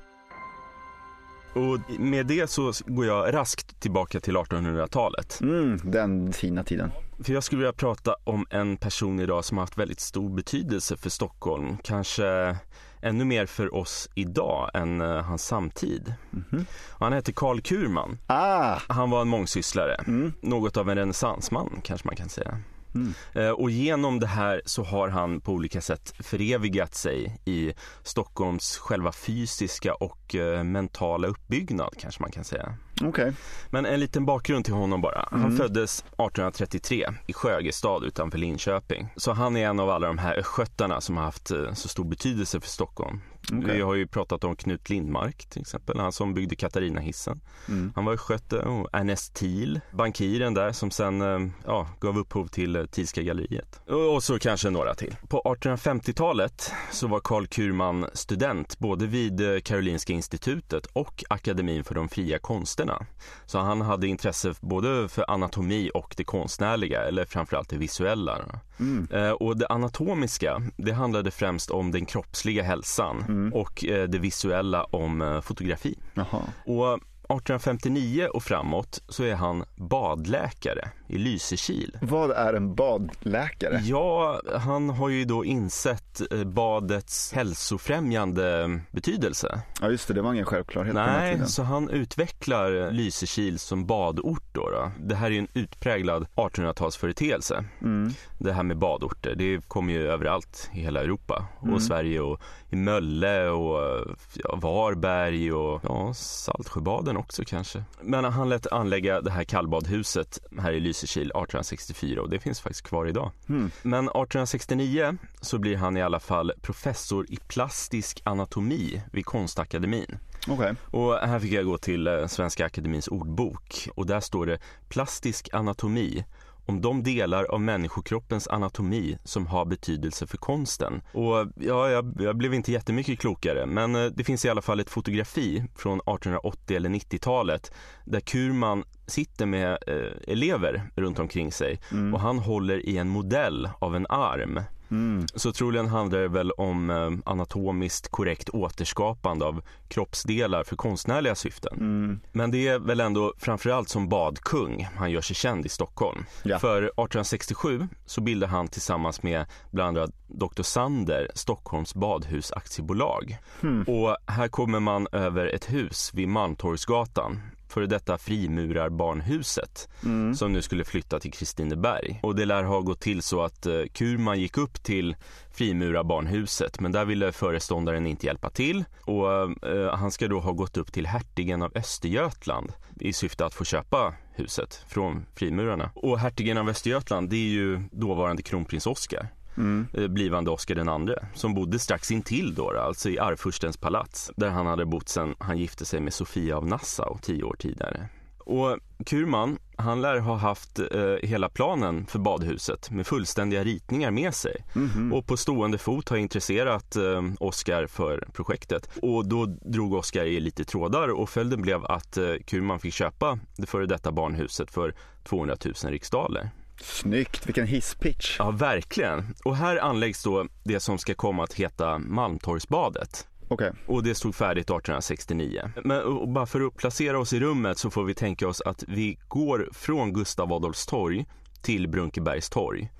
[1.53, 5.41] Och med det så går jag raskt tillbaka till 1800-talet.
[5.41, 6.91] Mm, den fina tiden.
[7.23, 10.97] För jag skulle vilja prata om en person idag som har haft väldigt stor betydelse
[10.97, 11.77] för Stockholm.
[11.83, 12.55] Kanske
[13.01, 16.13] ännu mer för oss idag än eh, hans samtid.
[16.29, 16.65] Mhm.
[16.89, 18.17] Och han hette Karl Kurman.
[18.27, 19.95] Ah, Han var en mångsysslare.
[20.07, 20.33] mm.
[20.41, 22.57] Något av en renässansman kanske man kan säga.
[22.95, 23.13] Mm.
[23.33, 28.77] Eh, Och genom det här så har han på olika sätt förevigat sig i Stockholms
[28.77, 32.75] själva fysiska och eh, mentala uppbyggnad kanske man kan säga.
[33.03, 33.33] Okej.
[33.69, 35.27] Men en liten bakgrund till honom bara.
[35.31, 35.57] Han Mm.
[35.57, 39.07] föddes 1833 i Sjögestad utanför Linköping.
[39.15, 42.03] Så han är en av alla de här östgötarna som har haft eh, så stor
[42.03, 43.21] betydelse för Stockholm.
[43.53, 43.75] Okej.
[43.75, 47.41] Vi har ju pratat om Knut Lindmark till exempel, han som byggde Katarinahissen.
[47.67, 47.91] Mm.
[47.95, 52.75] Han var östgöte och Ernest Thiel, bankiren där som sen eh, ja, gav upphov till
[52.75, 53.81] eh, Thielska galleriet.
[54.15, 55.15] Och så kanske några till.
[55.27, 61.95] På 1850-talet så var Karl Kurman student både vid eh, Karolinska institutet och Akademin för
[61.95, 63.05] de fria konsterna.
[63.45, 68.37] Så han hade intresse både för anatomi och det konstnärliga, eller framförallt det visuella.
[68.79, 69.35] Mm.
[69.39, 73.53] Och det anatomiska, det handlade främst om den kroppsliga hälsan Mm.
[73.53, 75.95] och eh, det visuella om eh, fotografi.
[76.13, 76.41] Jaha.
[76.65, 81.97] Och 1859 och framåt så är han badläkare i Lysekil.
[82.01, 83.79] Vad är en badläkare?
[83.83, 89.61] Ja, han har ju då insett eh, badets hälsofrämjande betydelse.
[89.81, 94.69] Ja just det, det var ingen självklarhet Nej, så han utvecklar Lysekil som badort då.
[94.69, 94.91] då.
[94.99, 97.63] Det här är ju en utpräglad 1800-talsföreteelse.
[97.81, 98.11] Mm.
[98.39, 101.79] Det här med badorter, det kommer ju överallt i hela Europa och Mm.
[101.79, 107.83] Sverige och i Mölle och ja, Varberg och ja, Saltsjöbaden också kanske.
[108.01, 112.87] Men han lät anlägga det här kallbadhuset här i Lysekil 1864 och det finns faktiskt
[112.87, 113.31] kvar idag.
[113.49, 113.71] Mm.
[113.81, 120.17] Men 1869 så blir han i alla fall professor i plastisk anatomi vid Konstakademin.
[120.47, 120.73] Okej.
[120.85, 124.59] Och här fick jag gå till eh, Svenska Akademins ordbok och där står det
[124.89, 126.25] plastisk anatomi
[126.65, 131.01] om de delar av människokroppens anatomi som har betydelse för konsten.
[131.13, 134.79] Och ja, jag, jag blev inte jättemycket klokare, men eh, det finns i alla fall
[134.79, 137.71] ett fotografi från 1880 eller 90-talet
[138.05, 142.13] där Kurman sitter med eh, elever runt omkring sig Mm.
[142.13, 144.59] och han håller i en modell av en arm.
[144.91, 145.25] Mm.
[145.35, 151.77] Så troligen handlar det väl om eh, anatomiskt korrekt återskapande av kroppsdelar för konstnärliga syften.
[151.77, 152.19] Mm.
[152.31, 156.25] Men det är väl ändå framförallt som badkung han gör sig känd i Stockholm.
[156.43, 156.59] Ja.
[156.59, 160.63] För 1867 så bildar han tillsammans med bland annat Dr.
[160.63, 163.37] Sander Stockholms badhus aktiebolag.
[163.61, 163.83] Hmm.
[163.83, 170.35] Och här kommer man över ett hus vid Malmtorgsgatan före detta frimurarbarnhuset Mm.
[170.35, 172.19] som nu skulle flytta till Kristineberg.
[172.23, 175.15] Och det lär ha gått till så att eh, Kurman gick upp till
[175.53, 179.31] frimurarbarnhuset men där ville föreståndaren inte hjälpa till och
[179.67, 183.63] eh, han ska då ha gått upp till hertigen av Östergötland i syfte att få
[183.65, 185.91] köpa huset från frimurarna.
[185.95, 189.87] Och hertigen av Östergötland det är ju dåvarande kronprins Oscar Mm.
[189.93, 194.49] eh, blivande Oscar den andre som bodde strax intill då, alltså i Arvfurstens palats där
[194.49, 198.09] han hade bott sedan han gifte sig med Sofia av Nassau tio år tidigare.
[198.45, 204.33] Och Kurman, han lär ha haft eh, hela planen för badhuset med fullständiga ritningar med
[204.35, 205.13] sig Mhm.
[205.13, 208.89] och på stående fot har intresserat eh, Oscar för projektet.
[209.01, 213.39] Och då drog Oscar i lite trådar och följden blev att eh, Kurman fick köpa
[213.57, 216.49] det före detta barnhuset för 200 000 riksdaler.
[216.83, 218.35] Snyggt, vilken hisspitch.
[218.39, 219.33] Ja, verkligen.
[219.45, 223.27] Och här anläggs då det som ska komma att heta Malmtorgsbadet.
[223.47, 223.71] Okej.
[223.87, 225.71] Och det stod färdigt 1869.
[225.83, 229.19] Men bara för att placera oss i rummet så får vi tänka oss att vi
[229.27, 231.25] går från Gustav Adolfs torg
[231.61, 232.91] till Brunkebergs torg.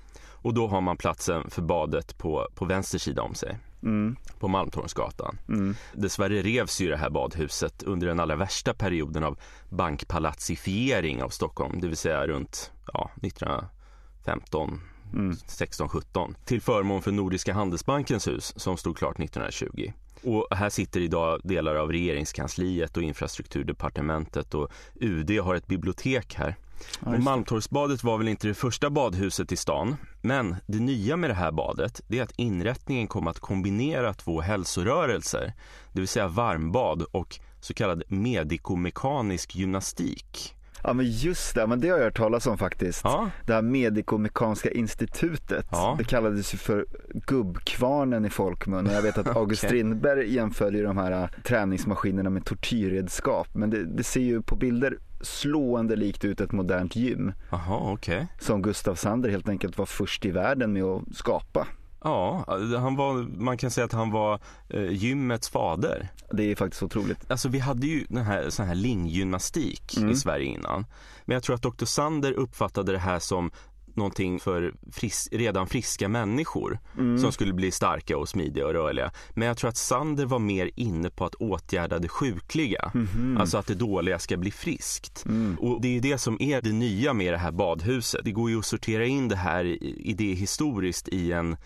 [0.42, 4.16] Och då har man platsen för badet på, på vänster sida om sig, Mm.
[4.38, 5.38] på Malmtorgsgatan.
[5.48, 5.74] Mm.
[5.92, 11.80] Dessvärre revs ju det här badhuset under den allra värsta perioden av bankpalatsifiering av Stockholm,
[11.80, 14.80] det vill säga runt ja, 1915
[15.14, 15.32] Mm.
[15.32, 19.92] 16-17 till förmån för Nordiska handelsbankens hus som stod klart 1920.
[20.22, 26.56] Och här sitter idag delar av regeringskansliet och infrastrukturdepartementet och UD har ett bibliotek här.
[27.00, 27.22] Ja, Och.
[27.22, 31.52] Malmtorgsbadet var väl inte det första badhuset i stan, men det nya med det här
[31.52, 35.52] badet det är att inrättningen kom att kombinera två hälsorörelser,
[35.92, 40.54] det vill säga varmbad och så kallad medikomekanisk gymnastik.
[40.84, 43.00] Ja men just det, men det har jag hört talas om faktiskt.
[43.04, 45.66] Ja, Det här medikomekaniska institutet.
[45.70, 45.94] Ja.
[45.98, 48.86] Det kallades ju för gubbkvarnen i folkmun.
[48.86, 49.68] Och jag vet att August Okej.
[49.68, 53.48] Strindberg jämför ju de här äh, träningsmaskinerna med tortyrredskap.
[53.54, 57.32] Men det, det ser ju på bilder slående likt ut ett modernt gym.
[57.50, 58.26] jaha okej.
[58.40, 61.66] Som Gustav Sander helt enkelt var först i världen med att skapa.
[62.04, 62.44] Ja,
[62.80, 66.08] han var, man kan säga att han var eh, gymmets fader.
[66.32, 67.30] Det är faktiskt otroligt.
[67.30, 70.10] Alltså vi hade ju den här, sån här linggymnastik Mm.
[70.10, 70.86] i Sverige innan.
[71.24, 71.84] Men jag tror att Dr.
[71.84, 73.50] Sander uppfattade det här som
[73.94, 77.18] någonting för fris redan friska människor Mm.
[77.18, 79.12] som skulle bli starka och smidiga och rörliga.
[79.30, 82.90] Men jag tror att Sander var mer inne på att åtgärda det sjukliga.
[82.94, 83.36] Mhm.
[83.40, 85.24] Alltså att det dåliga ska bli friskt.
[85.26, 85.56] Mm.
[85.60, 88.20] Och det är det som är det nya med det här badhuset.
[88.24, 91.56] Det går ju att sortera in det här i- idéhistoriskt i en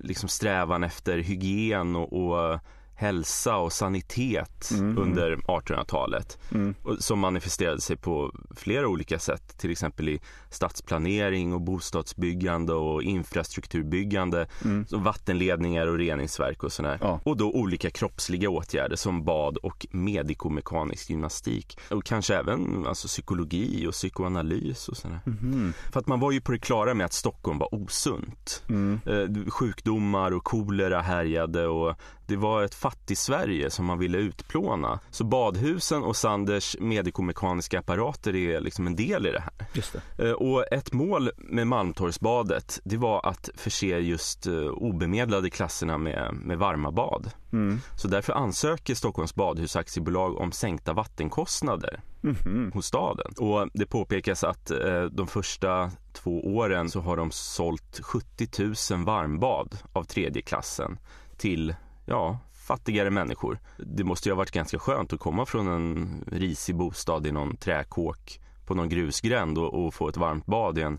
[0.00, 2.60] liksom strävan efter hygien och, och
[2.96, 4.98] hälsa och sanitet Mhm.
[4.98, 6.38] under 1800-talet.
[6.54, 6.74] Mm.
[6.98, 9.58] Som manifesterade sig på flera olika sätt.
[9.58, 14.46] Till exempel i stadsplanering och bostadsbyggande och infrastrukturbyggande.
[14.64, 14.86] Mm.
[14.86, 16.98] Som vattenledningar och reningsverk och sådär.
[17.00, 17.20] Ja.
[17.24, 21.78] Och då olika kroppsliga åtgärder som bad och medikomekanisk gymnastik.
[21.90, 25.20] Och kanske även alltså, psykologi och psykoanalys och sådär.
[25.26, 25.72] Mhm.
[25.92, 28.62] För att man var ju på det klara med att Stockholm var osunt.
[28.68, 29.00] Mm.
[29.06, 35.00] Eh, sjukdomar och kolera härjade och det var ett fattig-Sverige som man ville utplåna.
[35.10, 39.66] Så badhusen och Sanders medikomekaniska apparater är liksom en del i det här.
[39.72, 40.28] Just det.
[40.28, 46.34] Eh, Och ett mål med Malmtorgsbadet det var att förse just eh, obemedlade klasserna med,
[46.34, 47.30] med varma bad.
[47.52, 47.80] Mm.
[47.96, 52.70] Så därför ansöker Stockholms badhusaktiebolag om sänkta vattenkostnader Mhm.
[52.74, 53.32] hos staden.
[53.38, 59.04] Och det påpekas att eh, de första två åren så har de sålt 70 000
[59.04, 60.98] varmbad av tredje klassen
[61.36, 61.74] till,
[62.06, 63.58] ja, fattigare människor.
[63.78, 67.56] Det måste ju ha varit ganska skönt att komma från en risig bostad i någon
[67.56, 70.98] träkåk på någon grusgränd och, och få ett varmt bad i en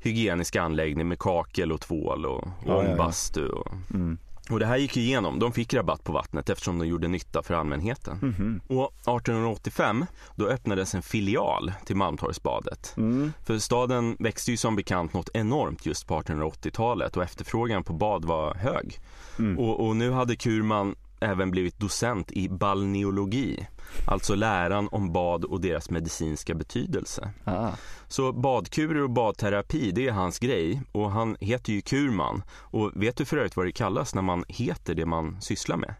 [0.00, 2.90] hygienisk anläggning med kakel och tvål och, och Ja, ja, ja.
[2.90, 3.48] ångbastu.
[3.48, 4.18] Och, Mm.
[4.50, 5.38] Och det här gick igenom.
[5.38, 8.18] De fick rabatt på vattnet eftersom de gjorde nytta för allmänheten.
[8.22, 8.60] Mhm.
[8.66, 10.06] Och 1885
[10.36, 12.94] då öppnades en filial till Malmtorgsbadet.
[12.96, 13.32] Mm.
[13.46, 18.24] För staden växte ju som bekant något enormt just på 1880-talet och efterfrågan på bad
[18.24, 18.98] var hög.
[19.38, 19.58] Mm.
[19.58, 23.66] Och, och nu hade Kurman även blivit docent i balneologi,
[24.08, 27.30] alltså läran om bad och deras medicinska betydelse.
[27.44, 27.70] Ah.
[28.08, 32.42] Så badkurer och badterapi, det är hans grej och han heter ju Kurman.
[32.50, 35.94] Och vet du för övrigt vad det kallas när man heter det man sysslar med?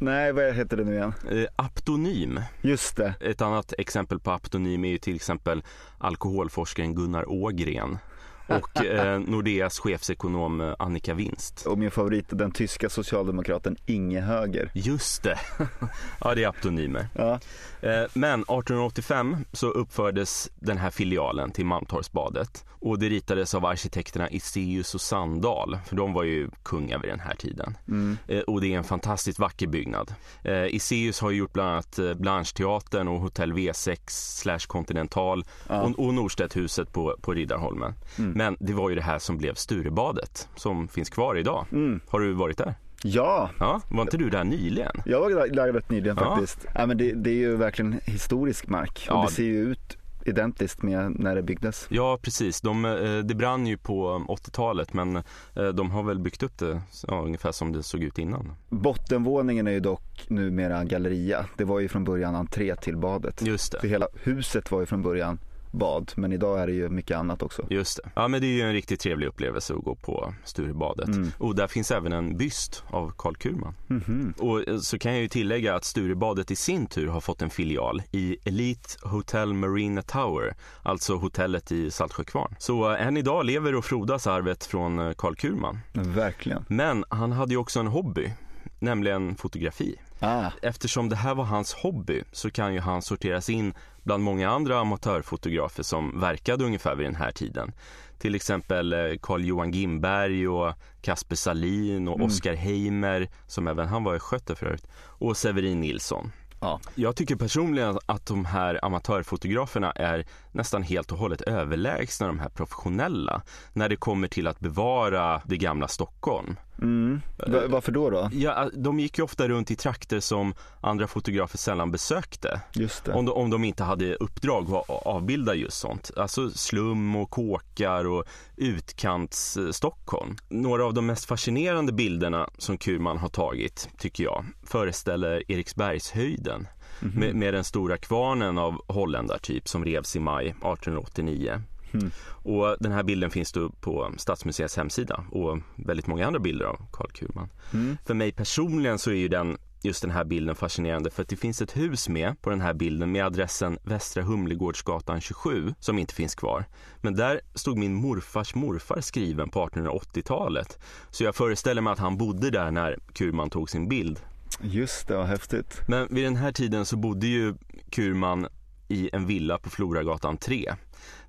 [0.00, 1.12] Nej, vad heter det nu igen?
[1.30, 2.40] Eh, aptonym.
[2.62, 3.14] Just det.
[3.20, 5.62] Ett annat exempel på aptonym är ju till exempel
[5.98, 7.98] alkoholforskaren Gunnar Ågren
[8.46, 11.66] och eh, Nordeas chefsekonom eh, Annika Winst.
[11.66, 14.70] Och min favorit, den tyska socialdemokraten Inge Höger.
[14.74, 15.38] Just det,
[16.20, 17.08] ja det är aptonymer.
[17.14, 17.40] Ja.
[17.80, 24.30] Eh, Men 1885 så uppfördes den här filialen till Malmtorgsbadet och det ritades av arkitekterna
[24.30, 27.76] Iseus och Sandahl, för de var ju kungar vid den här tiden.
[27.88, 28.16] Mm.
[28.28, 30.14] Eh, Och det är en fantastiskt vacker byggnad.
[30.42, 33.98] Eh, Iseus har gjort bland annat eh, Blancheteatern och Hotell V6
[34.40, 35.80] slash Continental Ja.
[35.82, 37.94] och, och Norstedthuset på, på Riddarholmen.
[38.18, 38.32] Mm.
[38.34, 41.66] Men det var ju det här som blev Sturebadet som finns kvar idag.
[41.72, 42.00] Mm.
[42.08, 42.74] Har du varit där?
[43.06, 44.92] Ja, Ja, var inte du där nyligen?
[45.06, 46.24] jag var där- rätt nyligen Ja.
[46.36, 46.66] faktiskt.
[46.74, 49.24] Ja, men det, det är ju verkligen historisk mark och Ja.
[49.28, 51.86] det ser ju ut identiskt med när det byggdes.
[51.88, 52.60] Ja, precis.
[52.60, 56.80] De, eh, det brann ju på 80-talet men eh, de har väl byggt upp det
[57.08, 58.52] ja, ungefär som det såg ut innan.
[58.68, 61.46] Bottenvåningen är ju dock numera galleria.
[61.56, 63.42] Det var ju från början entré till badet.
[63.42, 63.88] Just För det.
[63.88, 65.38] hela huset var ju från början
[65.74, 67.66] bad, men idag är det ju mycket annat också.
[67.70, 68.10] Just det.
[68.14, 71.08] Ja, men det är ju en riktigt trevlig upplevelse att gå på Sturebadet.
[71.08, 71.32] Mm.
[71.38, 73.74] Och där finns även en byst av Karl Kurman.
[73.86, 74.34] Mhm.
[74.38, 77.50] Och eh, så kan jag ju tillägga att Sturebadet i sin tur har fått en
[77.50, 82.54] filial i Elite Hotel Marina Tower, alltså hotellet i Saltsjökvarn.
[82.58, 85.78] Så eh, än idag lever och frodas arvet från eh, Karl Kurman.
[85.92, 86.64] Verkligen.
[86.68, 88.32] Men han hade ju också en hobby,
[88.78, 89.96] nämligen fotografi.
[90.20, 94.50] Ah, Eftersom det här var hans hobby så kan ju han sorteras in bland många
[94.50, 97.72] andra amatörfotografer som verkade ungefär vid den här tiden.
[98.18, 102.26] Till exempel eh, Carl-Johan Gimberg och Kasper Salin och Mm.
[102.26, 106.32] Oskar Heimer, som även han var skötte för övrigt, och Severin Nilsson.
[106.60, 106.80] ja.
[106.94, 112.48] Jag tycker personligen att de här amatörfotograferna är nästan helt och hållet överlägsna de här
[112.48, 116.56] professionella när det kommer till att bevara det gamla Stockholm.
[116.82, 117.20] Mm.
[117.36, 118.30] Va- varför då då?
[118.32, 122.60] Ja, de gick ju ofta runt i trakter som andra fotografer sällan besökte.
[122.74, 123.12] Just det.
[123.12, 126.10] Om de, om de inte hade uppdrag att avbilda just sånt.
[126.16, 128.24] Alltså slum och kåkar och
[128.56, 130.36] utkants eh, Stockholm.
[130.48, 136.66] Några av de mest fascinerande bilderna som Kurman har tagit, tycker jag, föreställer Eriksbergshöjden.
[137.04, 137.20] Mhm.
[137.20, 141.62] Med, med den stora kvarnen av holländartyp som revs i maj 1889.
[141.94, 142.10] Mm.
[142.28, 146.76] Och den här bilden finns då på Stadsmuseets hemsida och väldigt många andra bilder av
[146.92, 147.48] Karl Kurman.
[147.72, 147.96] Mm.
[148.06, 151.36] För mig personligen så är ju den, just den här bilden fascinerande för att det
[151.36, 156.14] finns ett hus med på den här bilden med adressen Västra Humlegårdsgatan 27 som inte
[156.14, 156.64] finns kvar.
[157.00, 160.78] Men där stod min morfars morfar skriven på 1880-talet.
[161.10, 164.20] Så jag föreställer mig att han bodde där när Kurman tog sin bild.
[164.60, 165.80] Just det, vad häftigt.
[165.86, 167.54] Men vid den här tiden så bodde ju
[167.90, 168.46] Kurman
[168.88, 170.74] i en villa på Floragatan 3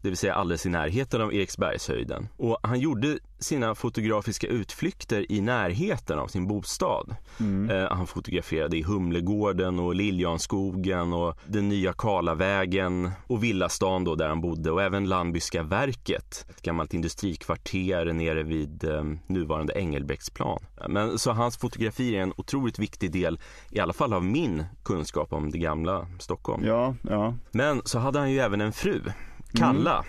[0.05, 2.27] det vill säga alldeles i närheten av Eriksbergshöjden.
[2.37, 7.15] Och han gjorde sina fotografiska utflykter i närheten av sin bostad.
[7.39, 7.69] Mm.
[7.69, 14.27] Eh, han fotograferade i Humlegården och Liljanskogen och den nya Karlavägen och villastan då där
[14.27, 20.59] han bodde och även Landbyska verket, ett gammalt industrikvarter nere vid eh, nuvarande Engelbrektsplan.
[20.89, 23.39] Men så hans fotografi är en otroligt viktig del,
[23.71, 26.65] i alla fall av min kunskap om det gamla Stockholm.
[26.65, 27.33] Ja, ja.
[27.51, 29.01] Men så hade han ju även en fru,
[29.55, 30.05] Kalla,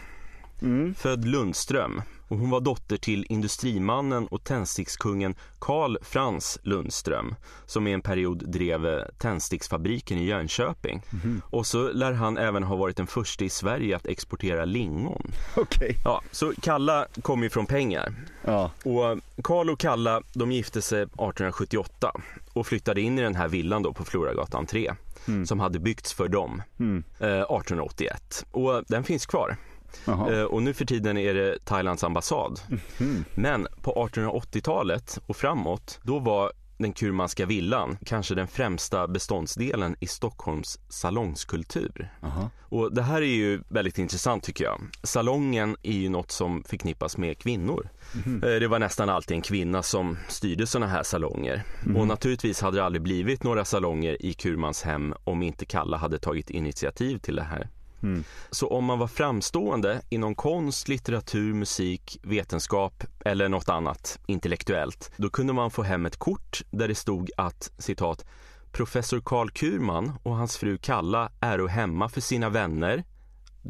[0.63, 0.81] mm.
[0.81, 0.95] Mm.
[0.95, 7.35] född Lundström och hon var dotter till industrimannen och tändstickskungen Karl Frans Lundström
[7.67, 11.03] som i en period drev tändsticksfabriken i Jönköping.
[11.25, 11.43] Mm.
[11.45, 15.33] Och så lär han även ha varit den första i Sverige att exportera lingon.
[15.57, 15.95] Okay.
[16.05, 18.15] Ja, så Kalla kom ju från pengar.
[18.45, 18.71] Ja.
[18.85, 22.13] Och Karl och Kalla de gifte sig 1878
[22.53, 24.95] och flyttade in i den här villan då på Floragatan 3
[25.29, 25.47] mm.
[25.47, 27.05] som hade byggts för dem mm.
[27.19, 28.47] eh, 1881.
[28.51, 29.57] Och den finns kvar.
[30.07, 32.61] Eh, och nu för tiden är det Thailands ambassad.
[33.01, 33.25] Mm.
[33.35, 40.07] Men på 1880-talet och framåt, då var den kurmanska villan kanske den främsta beståndsdelen i
[40.07, 42.13] Stockholms salongskultur.
[42.23, 42.51] Aha.
[42.61, 44.81] Och det här är ju väldigt intressant tycker jag.
[45.03, 47.89] Salongen är ju något som förknippas med kvinnor.
[48.27, 48.41] Mm.
[48.41, 51.65] Det var nästan alltid en kvinna som styrde sådana här salonger.
[51.85, 51.97] Mm.
[51.97, 56.19] Och naturligtvis hade det aldrig blivit några salonger i Kurmans hem om inte Kalla hade
[56.19, 57.69] tagit initiativ till det här.
[58.07, 58.25] Mm.
[58.51, 65.31] Så om man var framstående inom konst, litteratur, musik, vetenskap eller något annat intellektuellt, då
[65.31, 68.25] kunde man få hem ett kort där det stod att citat
[68.73, 73.05] Professor Karl Kurman och hans fru Kalla är hemma för sina vänner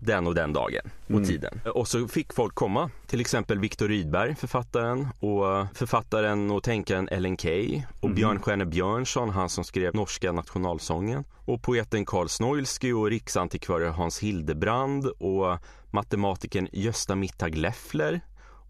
[0.02, 1.24] den och den dagen och mm.
[1.24, 1.61] tiden.
[1.74, 7.37] Och så fick folk komma, till exempel Viktor Rydberg, författaren och författaren och tänkaren Ellen
[7.37, 8.14] Key och mm.
[8.14, 15.06] Björnstjerne Björnsson, han som skrev norska nationalsången och poeten Karl Snoilsky och riksantikvarie Hans Hildebrand
[15.06, 15.59] och
[15.90, 18.20] matematikern Gösta Mittag Leffler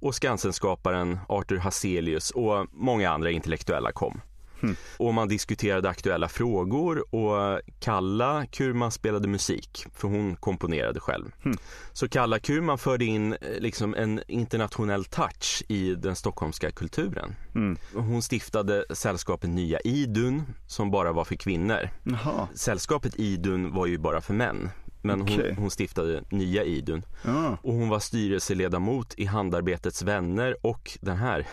[0.01, 4.21] och Skansenskaparen Arthur Hazelius och många andra intellektuella kom.
[4.63, 4.77] Mm.
[4.99, 11.25] Och man diskuterade aktuella frågor och Kalla Kurman spelade musik, för hon komponerade själv.
[11.45, 11.57] Mm.
[11.93, 17.35] Så Kalla Kurman förde in eh, liksom en internationell touch i den stockholmska kulturen.
[17.55, 17.77] Mm.
[17.95, 21.89] Hon stiftade sällskapet Nya Idun som bara var för kvinnor.
[22.03, 22.49] Jaha.
[22.55, 24.71] Sällskapet Idun var ju bara för män
[25.03, 25.55] men hon, okay.
[25.55, 27.03] hon stiftade nya Idun.
[27.25, 27.57] Ah.
[27.63, 31.47] Och hon var styrelseledamot i Handarbetets vänner och den här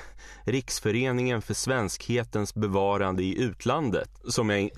[0.44, 4.10] Riksföreningen för svenskhetens bevarande i utlandet.
[4.28, 4.70] Som jag,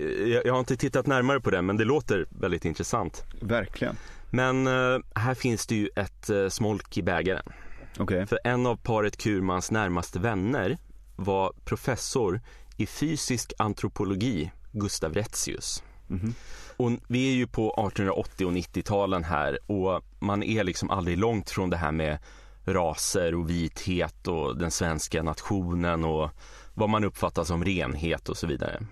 [0.44, 3.24] jag, har inte tittat närmare på den men det låter väldigt intressant.
[3.40, 3.96] Verkligen.
[4.30, 7.52] Men uh, här finns det ju ett uh, smolk i bägaren.
[7.98, 8.26] Okay.
[8.26, 10.78] För en av paret Kurmans närmaste vänner
[11.16, 12.40] var professor
[12.76, 15.82] i fysisk antropologi, Gustav Retzius.
[16.10, 16.34] Mm -hmm.
[16.76, 21.50] Och vi är ju på 1880 och 90-talen här och man är liksom aldrig långt
[21.50, 22.18] från det här med
[22.64, 26.30] raser och vithet och den svenska nationen och
[26.74, 28.82] vad man uppfattar som renhet och så vidare.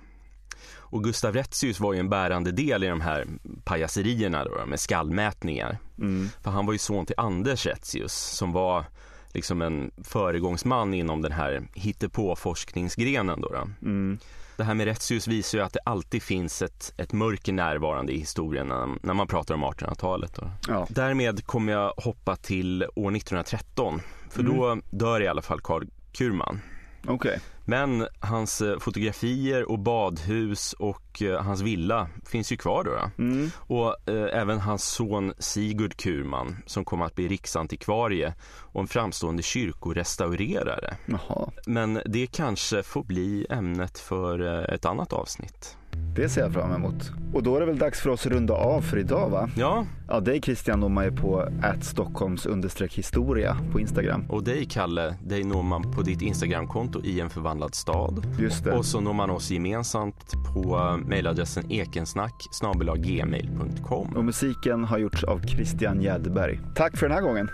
[0.95, 3.27] Och Gustav Retzius var ju en bärande del i de här
[3.65, 5.79] pajaserierna då, med skallmätningar.
[5.99, 6.29] Mm.
[6.43, 8.85] För han var ju son till Anders Retzius som var
[9.33, 13.49] liksom en föregångsman inom den här hittepåforskningsgrenen då.
[13.49, 13.89] då.
[13.89, 14.19] Mm.
[14.57, 18.19] Det här med rättshus visar ju att det alltid finns ett, ett mörker närvarande i
[18.19, 20.39] historien när, när man pratar om 1800-talet.
[20.69, 20.87] Ja.
[20.91, 24.57] Därmed kommer jag hoppa till år 1913, för mm.
[24.57, 26.61] då dör i alla fall Karl Kurman.
[27.09, 27.39] Okay.
[27.65, 33.23] Men hans eh, fotografier och badhus och eh, hans villa finns ju kvar då.
[33.23, 33.51] Mm.
[33.57, 39.43] Och eh, även hans son Sigurd Kurman som kommer att bli riksantikvarie och en framstående
[39.43, 40.97] kyrkorestaurerare.
[41.07, 41.51] Jaha.
[41.67, 45.77] Men det kanske får bli ämnet för eh, ett annat avsnitt.
[46.17, 47.13] Det ser jag fram emot.
[47.35, 49.51] Och då är det väl dags för oss att runda av för idag va?
[49.57, 49.87] Ja.
[50.09, 51.49] Ja, dig Christian når man ju på
[51.85, 52.47] Stockholms
[52.99, 54.25] historia på Instagram.
[54.29, 58.27] Och dig Kalle, dig når man på ditt Instagramkonto i en förvandlad stad.
[58.39, 58.73] Just det.
[58.73, 62.47] Och så når man oss gemensamt på mejladressen ekensnack
[62.97, 64.17] gmail.com.
[64.17, 66.61] Och musiken har gjorts av Christian Jäderberg.
[66.75, 67.49] Tack för den här gången.